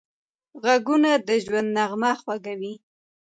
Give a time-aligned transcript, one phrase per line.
[0.61, 2.73] غوږونه د ژوند نغمه خوښوي